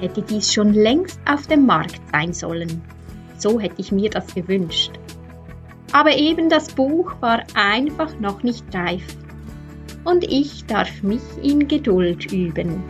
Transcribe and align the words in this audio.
hätte 0.00 0.22
dies 0.22 0.52
schon 0.52 0.72
längst 0.72 1.20
auf 1.26 1.46
dem 1.46 1.66
Markt 1.66 2.00
sein 2.12 2.32
sollen. 2.32 2.82
So 3.36 3.60
hätte 3.60 3.80
ich 3.80 3.92
mir 3.92 4.10
das 4.10 4.34
gewünscht. 4.34 4.92
Aber 5.92 6.16
eben 6.16 6.48
das 6.48 6.68
Buch 6.68 7.14
war 7.20 7.42
einfach 7.54 8.18
noch 8.18 8.42
nicht 8.42 8.64
reif. 8.74 9.04
Und 10.04 10.24
ich 10.24 10.64
darf 10.66 11.02
mich 11.02 11.22
in 11.42 11.66
Geduld 11.68 12.32
üben. 12.32 12.82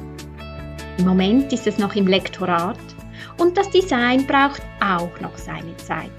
Im 0.98 1.04
Moment 1.04 1.52
ist 1.52 1.66
es 1.66 1.78
noch 1.78 1.94
im 1.94 2.06
Lektorat 2.06 2.78
und 3.38 3.56
das 3.56 3.70
Design 3.70 4.26
braucht 4.26 4.62
auch 4.80 5.20
noch 5.20 5.36
seine 5.36 5.76
Zeit. 5.76 6.10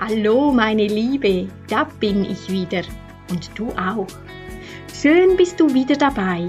Hallo 0.00 0.52
meine 0.52 0.86
Liebe, 0.86 1.48
da 1.68 1.84
bin 1.84 2.24
ich 2.24 2.50
wieder 2.50 2.82
und 3.30 3.50
du 3.56 3.68
auch. 3.72 4.06
Schön 4.94 5.36
bist 5.36 5.60
du 5.60 5.72
wieder 5.74 5.96
dabei 5.96 6.46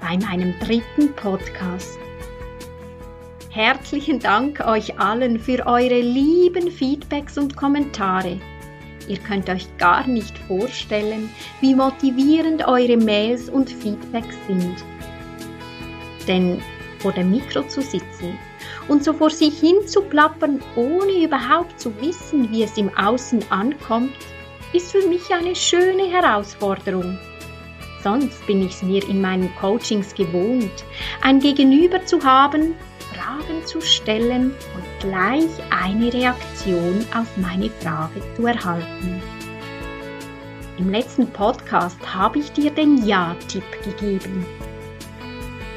bei 0.00 0.16
meinem 0.18 0.58
dritten 0.60 1.14
Podcast. 1.14 1.98
Herzlichen 3.50 4.20
Dank 4.20 4.60
euch 4.60 4.98
allen 4.98 5.38
für 5.38 5.66
eure 5.66 6.00
lieben 6.00 6.70
Feedbacks 6.70 7.36
und 7.36 7.56
Kommentare. 7.56 8.40
Ihr 9.08 9.18
könnt 9.18 9.48
euch 9.50 9.66
gar 9.76 10.06
nicht 10.06 10.38
vorstellen, 10.38 11.30
wie 11.60 11.74
motivierend 11.74 12.66
eure 12.66 12.96
Mails 12.96 13.48
und 13.48 13.70
Feedbacks 13.70 14.36
sind. 14.46 14.76
Denn 16.28 16.62
vor 17.00 17.12
dem 17.12 17.30
Mikro 17.30 17.62
zu 17.64 17.82
sitzen 17.82 18.38
und 18.88 19.02
so 19.04 19.12
vor 19.12 19.30
sich 19.30 19.58
hin 19.58 19.86
zu 19.86 20.02
plappern, 20.02 20.60
ohne 20.76 21.24
überhaupt 21.24 21.80
zu 21.80 21.92
wissen, 22.00 22.50
wie 22.50 22.62
es 22.62 22.76
im 22.76 22.96
Außen 22.96 23.50
ankommt, 23.50 24.12
ist 24.72 24.92
für 24.92 25.06
mich 25.08 25.32
eine 25.32 25.56
schöne 25.56 26.08
Herausforderung. 26.08 27.18
Sonst 28.02 28.46
bin 28.46 28.62
ich 28.62 28.72
es 28.72 28.82
mir 28.82 29.06
in 29.08 29.20
meinen 29.20 29.54
Coachings 29.56 30.14
gewohnt, 30.14 30.84
ein 31.20 31.40
Gegenüber 31.40 32.04
zu 32.06 32.22
haben, 32.24 32.74
Fragen 33.12 33.66
zu 33.66 33.80
stellen 33.80 34.54
und 34.74 35.00
gleich 35.00 35.50
eine 35.70 36.12
Reaktion 36.12 37.04
auf 37.14 37.36
meine 37.36 37.68
Frage 37.68 38.22
zu 38.36 38.46
erhalten. 38.46 39.20
Im 40.78 40.88
letzten 40.90 41.26
Podcast 41.26 41.98
habe 42.14 42.38
ich 42.38 42.52
dir 42.52 42.70
den 42.70 43.06
Ja-Tipp 43.06 43.64
gegeben. 43.84 44.46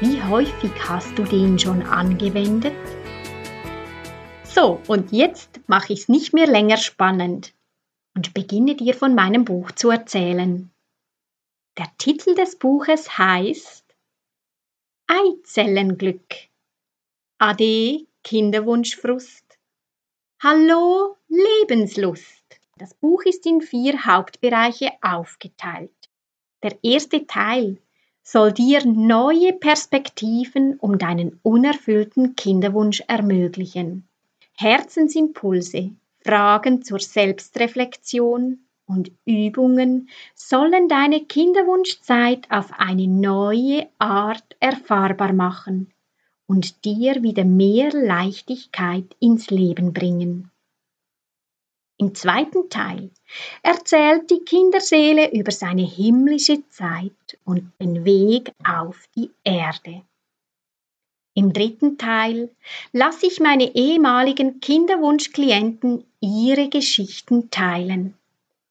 Wie 0.00 0.22
häufig 0.22 0.70
hast 0.88 1.18
du 1.18 1.24
den 1.24 1.58
schon 1.58 1.82
angewendet? 1.82 2.72
So, 4.44 4.80
und 4.86 5.12
jetzt 5.12 5.60
mache 5.66 5.92
ich 5.92 6.00
es 6.00 6.08
nicht 6.08 6.32
mehr 6.32 6.46
länger 6.46 6.78
spannend 6.78 7.52
und 8.16 8.32
beginne 8.32 8.76
dir 8.76 8.94
von 8.94 9.14
meinem 9.14 9.44
Buch 9.44 9.72
zu 9.72 9.90
erzählen. 9.90 10.73
Der 11.76 11.90
Titel 11.98 12.36
des 12.36 12.54
Buches 12.54 13.18
heißt 13.18 13.84
Eizellenglück. 15.08 16.36
Ade 17.38 18.06
Kinderwunschfrust. 18.22 19.58
Hallo 20.40 21.16
Lebenslust. 21.26 22.60
Das 22.78 22.94
Buch 22.94 23.24
ist 23.24 23.44
in 23.44 23.60
vier 23.60 24.06
Hauptbereiche 24.06 24.92
aufgeteilt. 25.02 25.90
Der 26.62 26.78
erste 26.84 27.26
Teil 27.26 27.78
soll 28.22 28.52
dir 28.52 28.86
neue 28.86 29.52
Perspektiven 29.52 30.78
um 30.78 30.96
deinen 30.96 31.40
unerfüllten 31.42 32.36
Kinderwunsch 32.36 33.02
ermöglichen. 33.08 34.06
Herzensimpulse, 34.56 35.90
Fragen 36.20 36.82
zur 36.82 37.00
Selbstreflexion, 37.00 38.63
und 38.86 39.10
Übungen 39.24 40.08
sollen 40.34 40.88
deine 40.88 41.24
Kinderwunschzeit 41.24 42.50
auf 42.50 42.70
eine 42.72 43.06
neue 43.06 43.88
Art 43.98 44.56
erfahrbar 44.60 45.32
machen 45.32 45.92
und 46.46 46.84
dir 46.84 47.22
wieder 47.22 47.44
mehr 47.44 47.90
Leichtigkeit 47.92 49.16
ins 49.20 49.50
Leben 49.50 49.92
bringen. 49.92 50.50
Im 51.96 52.14
zweiten 52.14 52.68
Teil 52.68 53.10
erzählt 53.62 54.28
die 54.30 54.40
Kinderseele 54.40 55.32
über 55.32 55.52
seine 55.52 55.86
himmlische 55.86 56.68
Zeit 56.68 57.38
und 57.44 57.72
den 57.80 58.04
Weg 58.04 58.52
auf 58.64 59.08
die 59.16 59.30
Erde. 59.44 60.02
Im 61.34 61.52
dritten 61.52 61.96
Teil 61.96 62.54
lasse 62.92 63.26
ich 63.26 63.40
meine 63.40 63.74
ehemaligen 63.74 64.60
Kinderwunschklienten 64.60 66.04
ihre 66.20 66.68
Geschichten 66.68 67.50
teilen 67.50 68.14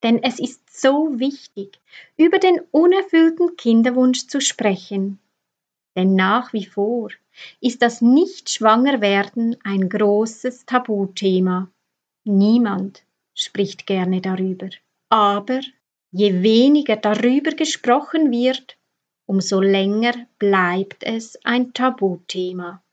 denn 0.04 0.22
es 0.22 0.40
ist 0.40 0.62
so 0.70 1.20
wichtig, 1.20 1.80
über 2.18 2.38
den 2.38 2.60
unerfüllten 2.72 3.56
Kinderwunsch 3.56 4.28
zu 4.28 4.42
sprechen. 4.42 5.20
Denn 5.96 6.16
nach 6.16 6.54
wie 6.54 6.66
vor 6.66 7.10
ist 7.62 7.82
das 7.82 8.02
Nicht-Schwangerwerden 8.02 9.58
ein 9.64 9.90
großes 9.90 10.66
Tabuthema. 10.66 11.72
Niemand 12.26 13.04
spricht 13.34 13.88
gerne 13.88 14.22
darüber. 14.22 14.70
Aber 15.10 15.62
je 16.12 16.44
weniger 16.44 16.98
darüber 16.98 17.52
gesprochen 17.52 18.32
wird, 18.32 18.78
umso 19.26 19.62
länger 19.62 20.14
bleibt 20.38 21.04
es 21.04 21.38
ein 21.44 21.74
Tabuthema. 21.74 22.84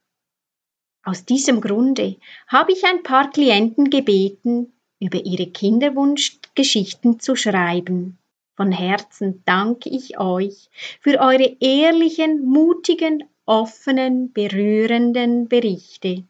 Aus 1.02 1.24
diesem 1.24 1.60
Grunde 1.60 2.16
habe 2.46 2.72
ich 2.72 2.84
ein 2.84 3.02
paar 3.02 3.30
Klienten 3.30 3.90
gebeten, 3.90 4.72
über 5.00 5.24
ihre 5.24 5.46
Kinderwunschgeschichten 5.46 7.18
zu 7.18 7.34
schreiben. 7.34 8.18
Von 8.56 8.70
Herzen 8.70 9.42
danke 9.46 9.88
ich 9.88 10.18
euch 10.18 10.68
für 11.00 11.18
eure 11.20 11.56
ehrlichen, 11.60 12.44
mutigen, 12.44 13.24
offenen, 13.46 14.32
berührenden 14.32 15.48
Berichte. 15.48 16.24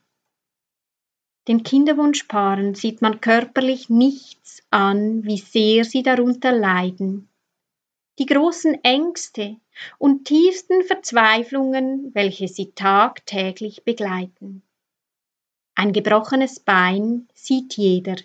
Den 1.49 1.65
Kinderwunschpaaren 1.65 2.75
sieht 2.77 3.03
man 3.03 3.21
körperlich 3.21 3.91
nichts 3.91 4.63
an, 4.71 5.25
wie 5.25 5.39
sehr 5.39 5.85
sie 5.85 6.05
darunter 6.05 6.53
leiden. 6.53 7.29
Die 8.21 8.27
großen 8.27 8.85
Ängste 8.85 9.57
und 9.99 10.27
tiefsten 10.27 10.85
Verzweiflungen, 10.85 12.15
welche 12.15 12.47
sie 12.47 12.73
tagtäglich 12.73 13.83
begleiten. 13.83 14.63
Ein 15.75 15.93
gebrochenes 15.93 16.61
Bein 16.61 17.29
sieht 17.35 17.77
jeder, 17.77 18.17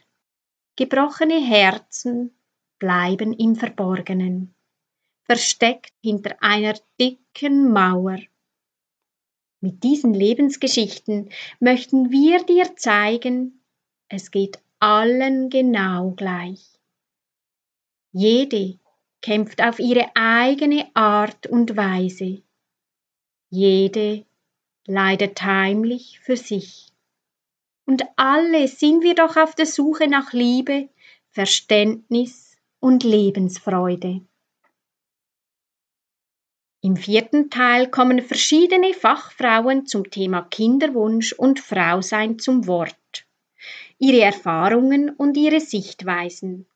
Gebrochene 0.78 1.40
Herzen 1.40 2.36
bleiben 2.80 3.32
im 3.32 3.56
Verborgenen, 3.56 4.54
versteckt 5.24 5.94
hinter 6.02 6.36
einer 6.42 6.74
dicken 7.00 7.72
Mauer. 7.72 8.20
Mit 9.62 9.84
diesen 9.84 10.14
Lebensgeschichten 10.14 11.30
möchten 11.60 12.12
wir 12.12 12.44
dir 12.44 12.76
zeigen, 12.76 13.64
es 14.10 14.32
geht 14.32 14.60
allen 14.80 15.50
genau 15.50 16.12
gleich. 16.12 16.80
Jede 18.12 18.78
kämpft 19.22 19.62
auf 19.62 19.80
ihre 19.80 20.14
eigene 20.14 20.94
Art 20.94 21.48
und 21.48 21.78
Weise. 21.78 22.44
Jede 23.50 24.26
leidet 24.86 25.42
heimlich 25.42 26.20
für 26.20 26.38
sich. 26.38 26.95
Und 27.86 28.04
alle 28.16 28.68
sind 28.68 29.04
wir 29.04 29.14
doch 29.14 29.38
auf 29.38 29.54
der 29.54 29.68
Suche 29.68 30.08
nach 30.08 30.34
Liebe, 30.34 30.90
Verständnis 31.30 32.58
und 32.80 33.04
Lebensfreude. 33.04 34.22
Im 36.82 36.98
vierten 36.98 37.50
Teil 37.50 37.90
kommen 37.90 38.22
verschiedene 38.22 38.94
Fachfrauen 38.94 39.86
zum 39.86 40.10
Thema 40.10 40.42
Kinderwunsch 40.44 41.34
und 41.34 41.60
Frausein 41.60 42.40
zum 42.40 42.68
Wort, 42.68 43.26
ihre 44.00 44.22
Erfahrungen 44.22 45.10
und 45.10 45.38
ihre 45.38 45.60
Sichtweisen. 45.60 46.68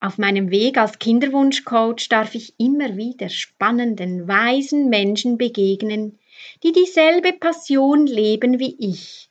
Auf 0.00 0.18
meinem 0.18 0.50
Weg 0.50 0.78
als 0.78 1.00
Kinderwunschcoach 1.00 2.08
darf 2.08 2.36
ich 2.36 2.54
immer 2.58 2.96
wieder 2.96 3.28
spannenden, 3.28 4.28
weisen 4.28 4.88
Menschen 4.88 5.36
begegnen, 5.36 6.18
die 6.62 6.70
dieselbe 6.70 7.32
Passion 7.32 8.06
leben 8.06 8.60
wie 8.60 8.76
ich 8.78 9.28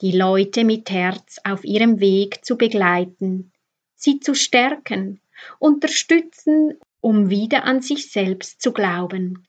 die 0.00 0.12
Leute 0.12 0.64
mit 0.64 0.90
Herz 0.90 1.38
auf 1.44 1.64
ihrem 1.64 2.00
Weg 2.00 2.44
zu 2.44 2.56
begleiten, 2.56 3.52
sie 3.94 4.20
zu 4.20 4.34
stärken, 4.34 5.20
unterstützen, 5.58 6.78
um 7.00 7.30
wieder 7.30 7.64
an 7.64 7.82
sich 7.82 8.10
selbst 8.10 8.62
zu 8.62 8.72
glauben. 8.72 9.46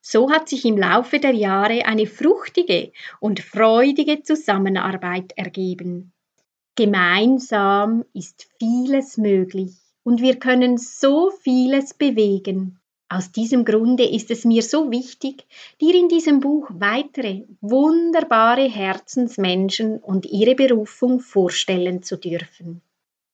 So 0.00 0.30
hat 0.30 0.48
sich 0.48 0.64
im 0.64 0.78
Laufe 0.78 1.20
der 1.20 1.34
Jahre 1.34 1.84
eine 1.86 2.06
fruchtige 2.06 2.92
und 3.20 3.40
freudige 3.40 4.22
Zusammenarbeit 4.22 5.32
ergeben. 5.36 6.12
Gemeinsam 6.76 8.04
ist 8.14 8.48
vieles 8.58 9.16
möglich 9.16 9.74
und 10.04 10.22
wir 10.22 10.38
können 10.38 10.78
so 10.78 11.30
vieles 11.42 11.92
bewegen. 11.92 12.77
Aus 13.10 13.32
diesem 13.32 13.64
Grunde 13.64 14.04
ist 14.04 14.30
es 14.30 14.44
mir 14.44 14.62
so 14.62 14.90
wichtig, 14.90 15.46
dir 15.80 15.94
in 15.94 16.08
diesem 16.08 16.40
Buch 16.40 16.68
weitere 16.70 17.44
wunderbare 17.62 18.68
Herzensmenschen 18.68 19.98
und 19.98 20.26
ihre 20.26 20.54
Berufung 20.54 21.20
vorstellen 21.20 22.02
zu 22.02 22.16
dürfen. 22.18 22.82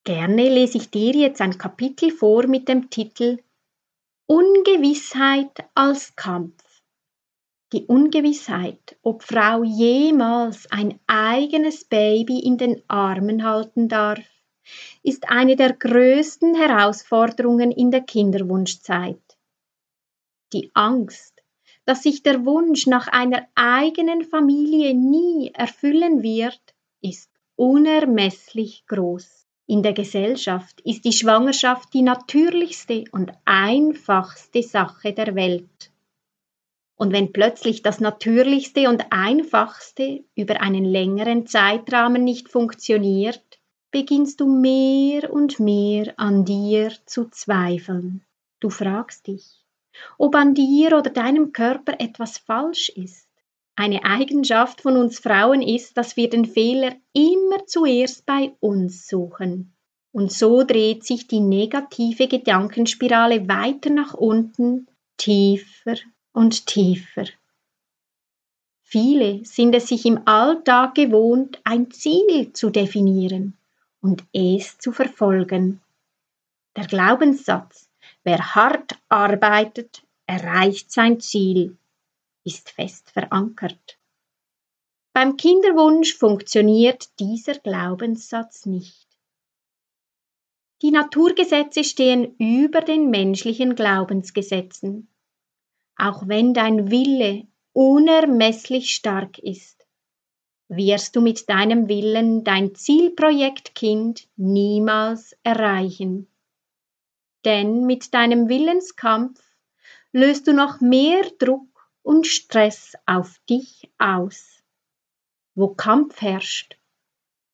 Gerne 0.05 0.49
lese 0.49 0.79
ich 0.79 0.91
dir 0.91 1.15
jetzt 1.15 1.41
ein 1.41 1.59
Kapitel 1.59 2.13
vor 2.13 2.47
mit 2.47 2.69
dem 2.69 2.89
Titel 2.89 3.39
Ungewissheit 4.27 5.65
als 5.75 6.15
Kampf. 6.15 6.63
Die 7.73 7.87
Ungewissheit, 7.87 8.97
ob 9.03 9.25
Frau 9.25 9.65
jemals 9.65 10.71
ein 10.71 11.01
eigenes 11.09 11.85
Baby 11.85 12.39
in 12.39 12.59
den 12.59 12.81
Armen 12.87 13.43
halten 13.43 13.89
darf, 13.89 14.21
ist 15.03 15.29
eine 15.29 15.57
der 15.57 15.73
größten 15.73 16.55
Herausforderungen 16.55 17.73
in 17.73 17.91
der 17.91 18.03
Kinderwunschzeit. 18.03 19.19
Die 20.55 20.71
Angst, 20.75 21.43
dass 21.85 22.05
sich 22.05 22.23
der 22.23 22.47
Wunsch 22.47 22.87
nach 22.87 23.09
einer 23.09 23.45
eigenen 23.57 24.23
Familie 24.23 24.95
nie 24.95 25.51
erfüllen 25.53 26.23
wird, 26.23 26.61
ist 27.03 27.29
unermesslich 27.57 28.85
groß. 28.87 29.49
In 29.67 29.83
der 29.83 29.95
Gesellschaft 29.95 30.81
ist 30.83 31.05
die 31.05 31.13
Schwangerschaft 31.13 31.93
die 31.93 32.03
natürlichste 32.03 33.03
und 33.11 33.33
einfachste 33.45 34.63
Sache 34.63 35.13
der 35.13 35.35
Welt. 35.35 35.91
Und 36.95 37.13
wenn 37.13 37.33
plötzlich 37.33 37.83
das 37.83 37.99
Natürlichste 37.99 38.89
und 38.89 39.07
Einfachste 39.11 40.23
über 40.37 40.61
einen 40.61 40.85
längeren 40.85 41.49
Zeitrahmen 41.49 42.23
nicht 42.23 42.49
funktioniert, 42.49 43.59
beginnst 43.91 44.39
du 44.39 44.47
mehr 44.47 45.33
und 45.33 45.59
mehr 45.59 46.15
an 46.17 46.45
dir 46.45 46.93
zu 47.07 47.29
zweifeln. 47.29 48.25
Du 48.61 48.71
fragst 48.71 49.27
dich, 49.27 49.64
ob 50.19 50.35
an 50.35 50.55
dir 50.55 50.97
oder 50.97 51.11
deinem 51.11 51.53
Körper 51.53 52.01
etwas 52.01 52.39
falsch 52.39 52.89
ist. 52.91 53.29
Eine 53.77 54.05
Eigenschaft 54.05 54.81
von 54.81 54.97
uns 54.97 55.19
Frauen 55.19 55.61
ist, 55.61 55.97
dass 55.97 56.17
wir 56.17 56.31
den 56.31 56.45
Fehler 56.45 56.95
immer 57.13 57.67
zuerst 57.67 58.25
bei 58.25 58.53
uns 58.61 59.09
suchen. 59.09 59.73
Und 60.13 60.31
so 60.31 60.63
dreht 60.63 61.05
sich 61.05 61.27
die 61.27 61.41
negative 61.41 62.29
Gedankenspirale 62.29 63.49
weiter 63.49 63.91
nach 63.91 64.15
unten, 64.15 64.87
tiefer 65.17 65.97
und 66.33 66.67
tiefer. 66.67 67.25
Viele 68.83 69.45
sind 69.45 69.75
es 69.75 69.89
sich 69.89 70.07
im 70.07 70.21
Alltag 70.29 70.95
gewohnt, 70.95 71.59
ein 71.65 71.91
Ziel 71.91 72.53
zu 72.53 72.71
definieren 72.71 73.55
und 74.01 74.23
es 74.33 74.79
zu 74.79 74.93
verfolgen. 74.93 75.81
Der 76.77 76.87
Glaubenssatz, 76.87 77.89
wer 78.25 78.55
hart 78.55 78.99
arbeitet, 79.09 80.03
erreicht 80.27 80.91
sein 80.91 81.21
Ziel, 81.21 81.77
ist 82.45 82.71
fest 82.71 83.11
verankert. 83.11 83.99
Beim 85.13 85.37
Kinderwunsch 85.37 86.15
funktioniert 86.15 87.19
dieser 87.21 87.55
Glaubenssatz 87.55 88.67
nicht. 88.67 89.07
Die 90.83 90.91
Naturgesetze 90.91 91.85
stehen 91.85 92.35
über 92.39 92.81
den 92.81 93.11
menschlichen 93.11 93.77
Glaubensgesetzen 93.77 95.09
auch 95.97 96.27
wenn 96.27 96.55
dein 96.55 96.91
Wille 96.91 97.47
unermesslich 97.73 98.95
stark 98.95 99.39
ist, 99.39 99.87
wirst 100.69 101.15
du 101.15 101.21
mit 101.21 101.49
deinem 101.49 101.89
Willen 101.89 102.43
dein 102.45 102.75
Zielprojekt 102.75 103.75
Kind 103.75 104.29
niemals 104.37 105.37
erreichen. 105.43 106.27
Denn 107.45 107.85
mit 107.85 108.15
deinem 108.15 108.49
Willenskampf 108.49 109.41
löst 110.13 110.47
du 110.47 110.53
noch 110.53 110.81
mehr 110.81 111.23
Druck 111.39 111.91
und 112.03 112.27
Stress 112.27 112.95
auf 113.07 113.39
dich 113.51 113.91
aus. 113.99 114.63
Wo 115.55 115.69
Kampf 115.69 116.21
herrscht, 116.21 116.79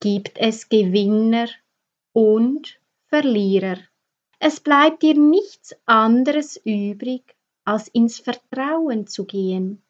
gibt 0.00 0.38
es 0.38 0.69
Gewinner 0.69 1.48
und 2.12 2.81
Verlierer. 3.06 3.78
Es 4.38 4.60
bleibt 4.60 5.02
dir 5.02 5.14
nichts 5.14 5.76
anderes 5.84 6.56
übrig, 6.64 7.37
als 7.64 7.88
ins 7.88 8.19
Vertrauen 8.19 9.06
zu 9.06 9.26
gehen, 9.26 9.82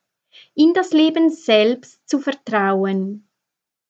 in 0.55 0.75
das 0.75 0.93
Leben 0.93 1.31
selbst 1.31 2.01
zu 2.09 2.19
vertrauen, 2.19 3.29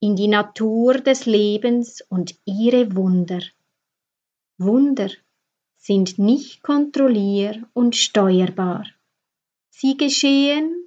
in 0.01 0.17
die 0.17 0.29
Natur 0.29 0.95
des 0.95 1.27
Lebens 1.27 2.03
und 2.09 2.39
ihre 2.45 2.95
Wunder. 2.95 3.41
Wunder 4.59 5.11
sind 5.81 6.19
nicht 6.19 6.63
kontrollier- 6.63 7.67
und 7.73 7.97
steuerbar. 7.97 8.87
Sie 9.71 9.97
geschehen, 9.97 10.85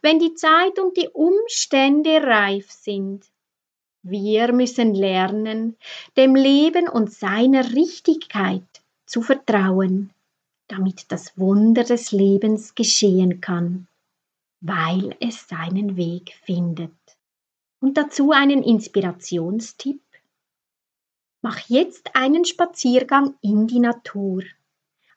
wenn 0.00 0.18
die 0.18 0.34
Zeit 0.34 0.78
und 0.78 0.96
die 0.96 1.08
Umstände 1.08 2.22
reif 2.22 2.70
sind. 2.70 3.26
Wir 4.02 4.54
müssen 4.54 4.94
lernen, 4.94 5.76
dem 6.16 6.34
Leben 6.34 6.88
und 6.88 7.12
seiner 7.12 7.74
Richtigkeit 7.74 8.64
zu 9.04 9.20
vertrauen 9.20 10.14
damit 10.70 11.10
das 11.10 11.36
Wunder 11.36 11.82
des 11.82 12.12
Lebens 12.12 12.74
geschehen 12.74 13.40
kann, 13.40 13.88
weil 14.60 15.16
es 15.20 15.48
seinen 15.48 15.96
Weg 15.96 16.32
findet. 16.44 16.92
Und 17.80 17.96
dazu 17.96 18.30
einen 18.30 18.62
Inspirationstipp. 18.62 20.00
Mach 21.42 21.58
jetzt 21.68 22.14
einen 22.14 22.44
Spaziergang 22.44 23.34
in 23.40 23.66
die 23.66 23.80
Natur. 23.80 24.42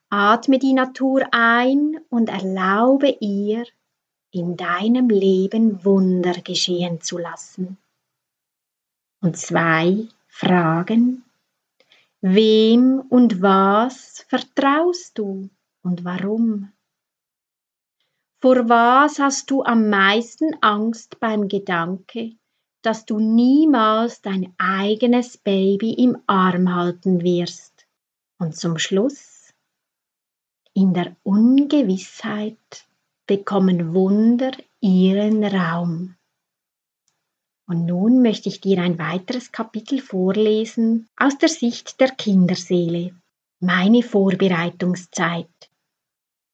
Atme 0.10 0.60
die 0.60 0.74
Natur 0.74 1.28
ein 1.32 2.00
und 2.10 2.30
erlaube 2.30 3.18
ihr, 3.20 3.66
in 4.32 4.58
deinem 4.58 5.10
Leben 5.10 5.84
Wunder 5.86 6.34
geschehen 6.42 7.02
zu 7.02 7.18
lassen. 7.18 7.78
Und 9.22 9.38
zwei 9.38 10.08
Fragen 10.28 11.24
Wem 12.26 13.02
und 13.10 13.42
was 13.42 14.26
vertraust 14.30 15.18
du 15.18 15.50
und 15.82 16.06
warum? 16.06 16.72
Vor 18.40 18.70
was 18.70 19.20
hast 19.20 19.52
du 19.52 19.62
am 19.64 19.90
meisten 19.90 20.56
Angst 20.62 21.20
beim 21.20 21.50
Gedanke, 21.50 22.38
dass 22.84 23.06
du 23.06 23.20
niemals 23.20 24.22
dein 24.22 24.54
eigenes 24.58 25.38
Baby 25.38 25.94
im 25.94 26.18
Arm 26.28 26.76
halten 26.76 27.24
wirst? 27.24 27.88
Und 28.38 28.56
zum 28.56 28.78
Schluss, 28.78 29.54
in 30.74 30.94
der 30.94 31.16
Ungewissheit 31.24 32.86
bekommen 33.26 33.94
Wunder 33.94 34.52
ihren 34.82 35.44
Raum. 35.44 36.16
Und 37.68 37.86
nun 37.86 38.22
möchte 38.22 38.50
ich 38.50 38.60
dir 38.60 38.82
ein 38.82 39.00
weiteres 39.00 39.52
Kapitel 39.52 40.02
vorlesen 40.02 41.08
aus 41.16 41.38
der 41.38 41.50
Sicht 41.50 42.00
der 42.02 42.10
Kinderseele. 42.10 43.16
Meine 43.60 44.04
Vorbereitungszeit. 44.04 45.48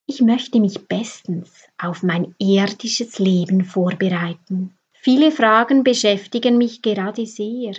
Ich 0.05 0.21
möchte 0.21 0.59
mich 0.59 0.87
bestens 0.87 1.67
auf 1.77 2.03
mein 2.03 2.35
irdisches 2.37 3.19
Leben 3.19 3.63
vorbereiten. 3.63 4.77
Viele 5.01 5.31
Fragen 5.31 5.85
beschäftigen 5.85 6.57
mich 6.57 6.81
gerade 6.81 7.25
sehr. 7.25 7.73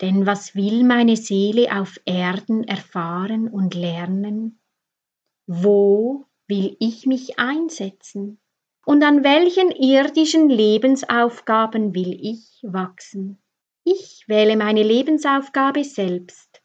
Denn 0.00 0.26
was 0.26 0.54
will 0.54 0.84
meine 0.84 1.16
Seele 1.16 1.76
auf 1.76 2.00
Erden 2.04 2.62
erfahren 2.62 3.48
und 3.48 3.74
lernen? 3.74 4.60
Wo 5.48 6.26
will 6.46 6.76
ich 6.78 7.06
mich 7.06 7.40
einsetzen? 7.40 8.38
Und 8.86 9.02
an 9.02 9.24
welchen 9.24 9.72
irdischen 9.72 10.48
Lebensaufgaben 10.48 11.96
will 11.96 12.16
ich 12.22 12.60
wachsen? 12.62 13.42
Ich 13.82 14.22
wähle 14.28 14.56
meine 14.56 14.84
Lebensaufgabe 14.84 15.82
selbst. 15.82 16.62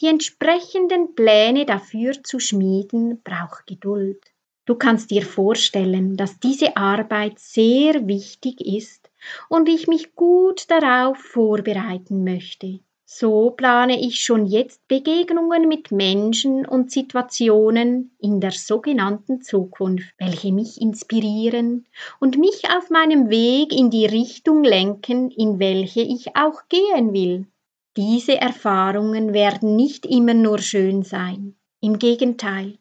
Die 0.00 0.06
entsprechenden 0.06 1.14
Pläne 1.14 1.64
dafür 1.64 2.22
zu 2.22 2.40
schmieden 2.40 3.22
braucht 3.22 3.66
Geduld. 3.66 4.22
Du 4.68 4.74
kannst 4.74 5.10
dir 5.10 5.22
vorstellen, 5.22 6.18
dass 6.18 6.40
diese 6.40 6.76
Arbeit 6.76 7.38
sehr 7.38 8.06
wichtig 8.06 8.60
ist 8.60 9.08
und 9.48 9.66
ich 9.66 9.88
mich 9.88 10.14
gut 10.14 10.70
darauf 10.70 11.16
vorbereiten 11.16 12.22
möchte. 12.22 12.80
So 13.06 13.52
plane 13.52 13.98
ich 13.98 14.20
schon 14.20 14.44
jetzt 14.44 14.86
Begegnungen 14.86 15.68
mit 15.68 15.90
Menschen 15.90 16.66
und 16.66 16.90
Situationen 16.90 18.14
in 18.18 18.40
der 18.40 18.50
sogenannten 18.50 19.40
Zukunft, 19.40 20.12
welche 20.18 20.52
mich 20.52 20.78
inspirieren 20.82 21.86
und 22.20 22.36
mich 22.36 22.64
auf 22.70 22.90
meinem 22.90 23.30
Weg 23.30 23.72
in 23.72 23.88
die 23.88 24.04
Richtung 24.04 24.64
lenken, 24.64 25.30
in 25.30 25.58
welche 25.58 26.02
ich 26.02 26.36
auch 26.36 26.68
gehen 26.68 27.14
will. 27.14 27.46
Diese 27.96 28.36
Erfahrungen 28.36 29.32
werden 29.32 29.76
nicht 29.76 30.04
immer 30.04 30.34
nur 30.34 30.58
schön 30.58 31.04
sein. 31.04 31.56
Im 31.80 31.98
Gegenteil, 31.98 32.76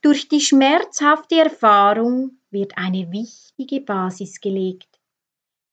Durch 0.00 0.28
die 0.28 0.40
schmerzhafte 0.40 1.36
Erfahrung 1.36 2.38
wird 2.50 2.76
eine 2.76 3.10
wichtige 3.12 3.80
Basis 3.80 4.40
gelegt, 4.40 4.88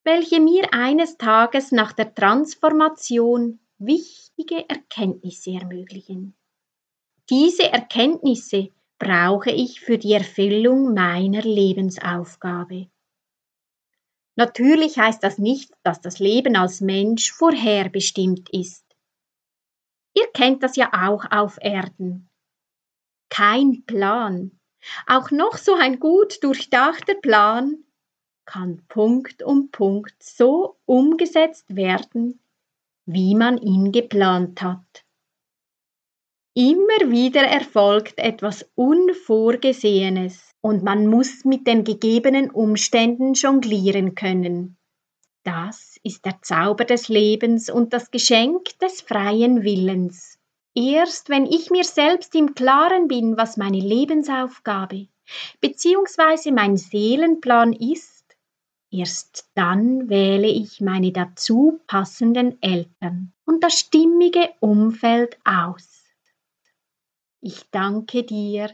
welche 0.04 0.40
mir 0.40 0.74
eines 0.74 1.18
Tages 1.18 1.72
nach 1.72 1.94
der 1.94 2.14
Transformation 2.14 3.60
wichtige 3.78 4.68
Erkenntnisse 4.70 5.52
ermöglichen. 5.52 6.36
Diese 7.30 7.72
Erkenntnisse 7.72 8.70
brauche 8.98 9.52
ich 9.52 9.80
für 9.80 9.98
die 9.98 10.14
Erfüllung 10.14 10.94
meiner 10.94 11.42
Lebensaufgabe. 11.42 12.90
Natürlich 14.36 14.98
heißt 14.98 15.24
das 15.24 15.38
nicht, 15.38 15.74
dass 15.84 16.02
das 16.02 16.20
Leben 16.20 16.56
als 16.56 16.82
Mensch 16.82 17.32
vorherbestimmt 17.32 18.50
ist. 18.52 18.86
Ihr 20.14 20.28
kennt 20.34 20.64
das 20.64 20.76
ja 20.76 20.90
auch 20.94 21.26
auf 21.30 21.58
Erden. 21.62 22.29
Kein 23.30 23.84
Plan, 23.86 24.60
auch 25.08 25.32
noch 25.32 25.58
so 25.58 25.76
ein 25.76 26.00
gut 26.00 26.44
durchdachter 26.44 27.16
Plan, 27.16 27.84
kann 28.46 28.84
Punkt 28.88 29.44
um 29.44 29.70
Punkt 29.70 30.16
so 30.24 30.78
umgesetzt 30.86 31.76
werden, 31.76 32.40
wie 33.06 33.36
man 33.36 33.58
ihn 33.60 33.92
geplant 33.92 34.62
hat. 34.62 35.06
Immer 36.56 37.12
wieder 37.12 37.44
erfolgt 37.44 38.20
etwas 38.20 38.70
Unvorgesehenes 38.74 40.52
und 40.62 40.84
man 40.84 41.06
muss 41.06 41.46
mit 41.46 41.68
den 41.68 41.84
gegebenen 41.84 42.50
Umständen 42.50 43.34
jonglieren 43.34 44.16
können. 44.16 44.78
Das 45.44 45.98
ist 46.04 46.26
der 46.26 46.42
Zauber 46.42 46.86
des 46.86 47.08
Lebens 47.08 47.70
und 47.70 47.94
das 47.94 48.10
Geschenk 48.10 48.78
des 48.80 49.02
freien 49.02 49.64
Willens. 49.64 50.39
Erst 50.76 51.30
wenn 51.30 51.46
ich 51.46 51.72
mir 51.72 51.84
selbst 51.84 52.36
im 52.36 52.54
Klaren 52.54 53.08
bin, 53.08 53.38
was 53.38 53.58
meine 53.58 53.80
Lebensaufgabe 53.80 55.08
bzw. 55.62 56.52
mein 56.52 56.78
Seelenplan 56.78 57.74
ist, 57.74 58.26
erst 58.92 59.50
dann 59.56 60.10
wähle 60.10 60.48
ich 60.48 60.82
meine 60.82 61.12
dazu 61.12 61.82
passenden 61.88 62.62
Eltern 62.62 63.34
und 63.46 63.64
das 63.64 63.80
stimmige 63.80 64.54
Umfeld 64.60 65.38
aus. 65.44 66.04
Ich 67.42 67.70
danke 67.72 68.24
dir, 68.24 68.70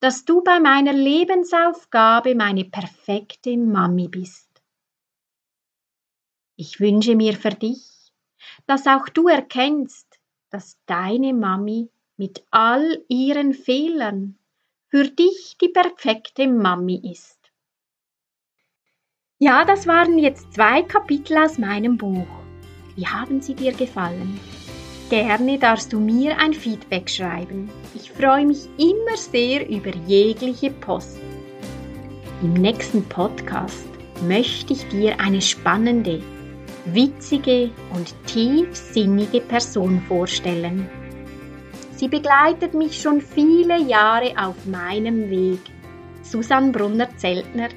dass 0.00 0.24
du 0.24 0.42
bei 0.42 0.58
meiner 0.58 0.92
Lebensaufgabe 0.92 2.34
meine 2.34 2.64
perfekte 2.64 3.56
Mami 3.56 4.08
bist. 4.08 4.50
Ich 6.56 6.80
wünsche 6.80 7.14
mir 7.14 7.34
für 7.34 7.50
dich, 7.50 8.12
dass 8.66 8.86
auch 8.86 9.08
du 9.08 9.28
erkennst, 9.28 10.11
dass 10.52 10.78
deine 10.86 11.32
Mami 11.32 11.90
mit 12.16 12.44
all 12.50 13.02
ihren 13.08 13.54
Fehlern 13.54 14.38
für 14.88 15.08
dich 15.08 15.56
die 15.60 15.70
perfekte 15.70 16.46
Mami 16.46 17.00
ist. 17.10 17.38
Ja, 19.38 19.64
das 19.64 19.86
waren 19.86 20.18
jetzt 20.18 20.52
zwei 20.52 20.82
Kapitel 20.82 21.38
aus 21.38 21.58
meinem 21.58 21.96
Buch. 21.96 22.28
Wie 22.94 23.06
haben 23.06 23.40
sie 23.40 23.54
dir 23.54 23.72
gefallen? 23.72 24.38
Gerne 25.08 25.58
darfst 25.58 25.92
du 25.92 25.98
mir 25.98 26.38
ein 26.38 26.54
Feedback 26.54 27.10
schreiben. 27.10 27.70
Ich 27.94 28.12
freue 28.12 28.46
mich 28.46 28.68
immer 28.78 29.16
sehr 29.16 29.68
über 29.68 29.90
jegliche 30.06 30.70
Post. 30.70 31.18
Im 32.42 32.52
nächsten 32.52 33.02
Podcast 33.08 33.88
möchte 34.26 34.74
ich 34.74 34.86
dir 34.88 35.18
eine 35.18 35.40
spannende, 35.40 36.22
witzige 36.84 37.70
und 37.94 38.14
tiefsinnige 38.26 39.40
Person 39.40 40.00
vorstellen. 40.08 40.88
Sie 41.94 42.08
begleitet 42.08 42.74
mich 42.74 43.00
schon 43.00 43.20
viele 43.20 43.78
Jahre 43.80 44.32
auf 44.36 44.66
meinem 44.66 45.30
Weg. 45.30 45.60
Susanne 46.22 46.72
Brunner-Zeltner, 46.72 47.68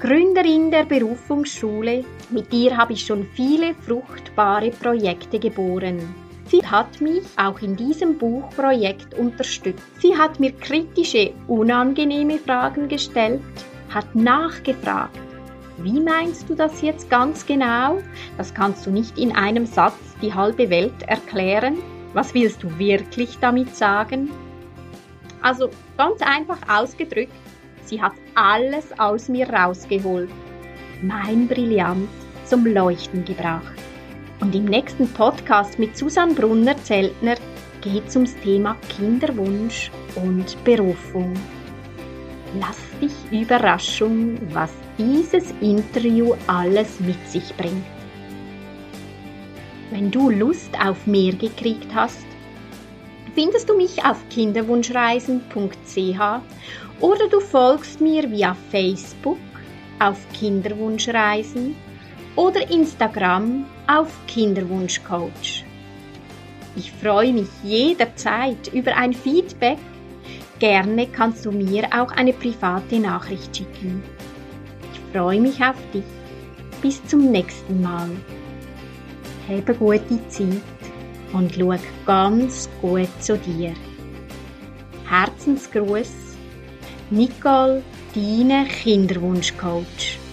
Gründerin 0.00 0.70
der 0.70 0.84
Berufungsschule, 0.84 2.04
mit 2.30 2.52
ihr 2.52 2.76
habe 2.76 2.92
ich 2.92 3.06
schon 3.06 3.26
viele 3.34 3.74
fruchtbare 3.74 4.70
Projekte 4.70 5.38
geboren. 5.38 6.14
Sie 6.46 6.60
hat 6.66 7.00
mich 7.00 7.22
auch 7.36 7.60
in 7.62 7.74
diesem 7.74 8.18
Buchprojekt 8.18 9.14
unterstützt. 9.14 9.82
Sie 10.00 10.16
hat 10.16 10.40
mir 10.40 10.52
kritische, 10.52 11.32
unangenehme 11.46 12.38
Fragen 12.38 12.88
gestellt, 12.88 13.40
hat 13.88 14.14
nachgefragt. 14.14 15.23
Wie 15.78 16.00
meinst 16.00 16.48
du 16.48 16.54
das 16.54 16.82
jetzt 16.82 17.10
ganz 17.10 17.46
genau? 17.46 17.98
Das 18.36 18.54
kannst 18.54 18.86
du 18.86 18.90
nicht 18.90 19.18
in 19.18 19.34
einem 19.34 19.66
Satz 19.66 19.98
die 20.22 20.32
halbe 20.32 20.70
Welt 20.70 21.02
erklären. 21.06 21.78
Was 22.12 22.32
willst 22.32 22.62
du 22.62 22.78
wirklich 22.78 23.38
damit 23.40 23.74
sagen? 23.74 24.30
Also 25.42 25.68
ganz 25.98 26.22
einfach 26.22 26.58
ausgedrückt, 26.68 27.32
sie 27.84 28.00
hat 28.00 28.14
alles 28.34 28.98
aus 28.98 29.28
mir 29.28 29.48
rausgeholt, 29.50 30.30
mein 31.02 31.48
Brillant 31.48 32.08
zum 32.44 32.64
Leuchten 32.64 33.24
gebracht. 33.24 33.74
Und 34.40 34.54
im 34.54 34.64
nächsten 34.64 35.08
Podcast 35.12 35.78
mit 35.78 35.96
Susanne 35.96 36.34
Brunner-Zeltner 36.34 37.34
geht 37.80 38.06
es 38.06 38.16
ums 38.16 38.34
Thema 38.36 38.76
Kinderwunsch 38.96 39.90
und 40.14 40.62
Berufung. 40.64 41.34
Lass 42.58 42.78
dich 43.04 43.40
Überraschung, 43.40 44.38
was 44.52 44.70
dieses 44.98 45.52
Interview 45.60 46.34
alles 46.46 47.00
mit 47.00 47.28
sich 47.28 47.54
bringt. 47.56 47.84
Wenn 49.90 50.10
du 50.10 50.30
Lust 50.30 50.70
auf 50.82 51.06
mehr 51.06 51.32
gekriegt 51.32 51.94
hast, 51.94 52.24
findest 53.34 53.68
du 53.68 53.76
mich 53.76 54.04
auf 54.04 54.18
kinderwunschreisen.ch 54.30 56.20
oder 57.00 57.28
du 57.28 57.40
folgst 57.40 58.00
mir 58.00 58.30
via 58.30 58.56
Facebook 58.70 59.38
auf 59.98 60.18
Kinderwunschreisen 60.32 61.76
oder 62.36 62.68
Instagram 62.70 63.66
auf 63.86 64.10
Kinderwunschcoach. 64.26 65.64
Ich 66.76 66.90
freue 66.90 67.32
mich 67.32 67.48
jederzeit 67.62 68.72
über 68.72 68.96
ein 68.96 69.12
Feedback. 69.12 69.78
Gerne 70.58 71.08
kannst 71.08 71.44
du 71.44 71.50
mir 71.50 71.84
auch 71.92 72.12
eine 72.12 72.32
private 72.32 72.98
Nachricht 72.98 73.56
schicken. 73.56 74.02
Ich 74.92 75.00
freue 75.12 75.40
mich 75.40 75.60
auf 75.62 75.76
dich. 75.92 76.04
Bis 76.80 77.04
zum 77.06 77.30
nächsten 77.30 77.82
Mal. 77.82 78.10
Habe 79.48 79.74
gute 79.74 80.28
Zeit 80.28 80.62
und 81.32 81.54
schau 81.54 81.74
ganz 82.06 82.68
gut 82.80 83.08
zu 83.20 83.36
dir. 83.38 83.74
Herzensgruß, 85.08 86.12
Nicole, 87.10 87.82
deine 88.14 88.66
Kinderwunschcoach. 88.66 90.23